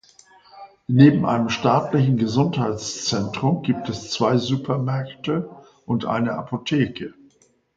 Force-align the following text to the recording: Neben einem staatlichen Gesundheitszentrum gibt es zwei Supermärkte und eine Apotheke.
Neben 0.87 1.27
einem 1.27 1.49
staatlichen 1.49 2.17
Gesundheitszentrum 2.17 3.61
gibt 3.61 3.87
es 3.87 4.09
zwei 4.09 4.37
Supermärkte 4.39 5.47
und 5.85 6.05
eine 6.05 6.33
Apotheke. 6.39 7.13